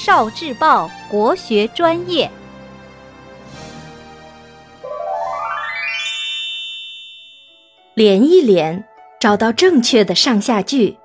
[0.00, 2.30] 少智报国学专业，
[7.94, 8.84] 连一连，
[9.18, 10.96] 找到正确的上下句。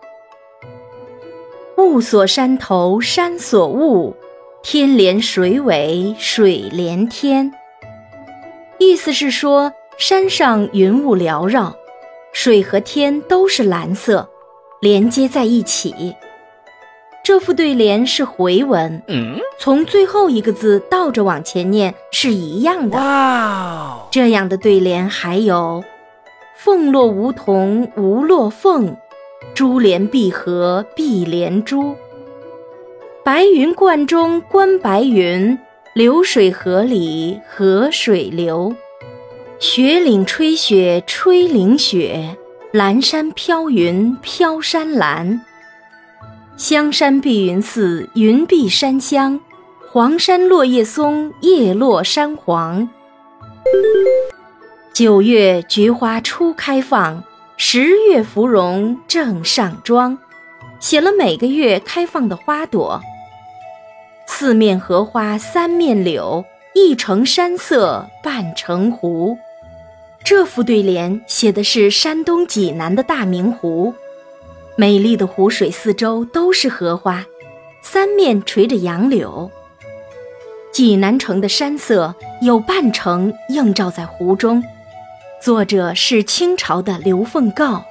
[1.77, 4.15] 雾锁山头山锁雾，
[4.61, 7.51] 天连水尾水连天。
[8.77, 11.75] 意思是说，山上云雾缭绕，
[12.31, 14.29] 水和天都是蓝色，
[14.81, 16.15] 连接在一起。
[17.23, 19.01] 这副对联是回文，
[19.57, 22.97] 从最后一个字倒着往前念是一样的。
[22.97, 25.81] 哇，这样的对联还有
[26.57, 28.97] “凤落梧桐无落凤，
[29.55, 31.95] 珠联璧合碧连珠”。
[33.23, 35.57] 白云观中观白云，
[35.93, 38.75] 流水河里河水流。
[39.59, 42.35] 雪岭吹雪吹岭雪，
[42.73, 45.45] 蓝山飘云飘山蓝。
[46.55, 49.39] 香山碧云寺，云碧山香；
[49.91, 52.87] 黄山落叶松，叶落山黄。
[54.93, 57.23] 九月菊花初开放，
[57.57, 60.15] 十月芙蓉正上妆，
[60.79, 63.01] 写了每个月开放的花朵。
[64.27, 66.45] 四面荷花三面柳，
[66.75, 69.35] 一城山色半城湖。
[70.23, 73.93] 这副对联写的是山东济南的大明湖。
[74.75, 77.23] 美丽的湖水四周都是荷花，
[77.83, 79.51] 三面垂着杨柳。
[80.71, 84.63] 济南城的山色有半城映照在湖中。
[85.39, 87.83] 作者是清朝的刘凤诰。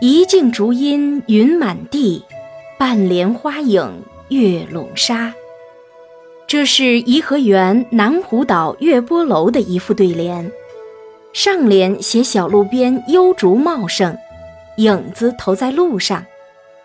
[0.00, 2.24] 一径竹阴云满地，
[2.76, 5.32] 半帘花影月笼沙。
[6.48, 10.50] 这是颐和园南湖岛月波楼的一副对联。
[11.32, 14.18] 上联写小路边幽竹茂盛。
[14.76, 16.24] 影子投在路上，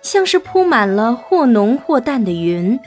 [0.01, 2.79] 像是铺满了或浓或淡的云。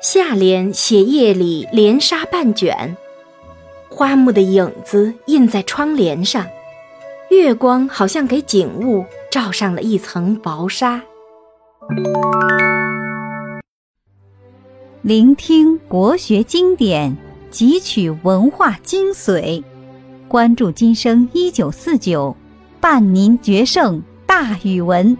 [0.00, 2.96] 下联写夜里帘纱半卷，
[3.88, 6.46] 花木的影子印在窗帘上，
[7.30, 11.02] 月光好像给景物罩上了一层薄纱。
[15.00, 17.16] 聆听国学经典，
[17.50, 19.62] 汲取文化精髓，
[20.28, 22.34] 关注今生一九四九，
[22.80, 24.02] 伴您决胜。
[24.34, 25.16] 大语文。